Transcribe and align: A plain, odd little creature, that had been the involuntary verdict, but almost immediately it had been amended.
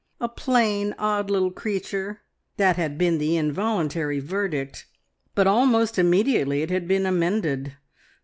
A 0.19 0.27
plain, 0.27 0.95
odd 0.97 1.29
little 1.29 1.51
creature, 1.51 2.21
that 2.57 2.75
had 2.75 2.97
been 2.97 3.19
the 3.19 3.37
involuntary 3.37 4.19
verdict, 4.19 4.87
but 5.35 5.45
almost 5.45 5.99
immediately 5.99 6.63
it 6.63 6.71
had 6.71 6.87
been 6.87 7.05
amended. 7.05 7.75